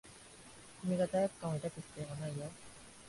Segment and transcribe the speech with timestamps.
[0.81, 2.49] 君が罪悪感を抱く必要はないよ。